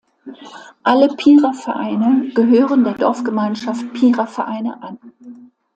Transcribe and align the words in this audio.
Alle 0.81 1.09
Pierer 1.09 1.53
Vereine 1.53 2.29
gehören 2.33 2.83
der 2.83 2.95
Dorfgemeinschaft 2.95 3.93
Pierer 3.93 4.25
Vereine 4.25 4.81
an. 4.81 4.97